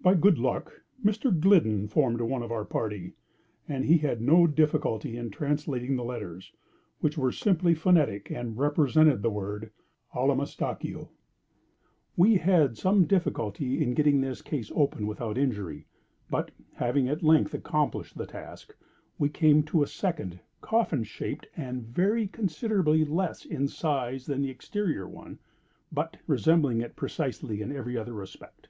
[0.00, 1.36] By good luck, Mr.
[1.36, 3.14] Gliddon formed one of our party;
[3.68, 6.52] and he had no difficulty in translating the letters,
[7.00, 9.72] which were simply phonetic, and represented the word
[10.14, 11.08] Allamistakeo.
[12.16, 15.86] We had some difficulty in getting this case open without injury;
[16.30, 18.72] but having at length accomplished the task,
[19.18, 24.50] we came to a second, coffin shaped, and very considerably less in size than the
[24.50, 25.40] exterior one,
[25.90, 28.68] but resembling it precisely in every other respect.